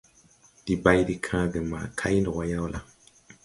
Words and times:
Ndi 0.61 0.73
bay 0.83 0.99
de 1.07 1.15
kããge 1.25 1.59
ma 1.69 1.79
kay 1.99 2.15
ndɔ 2.21 2.31
wà 2.37 2.43
yawla? 2.51 2.79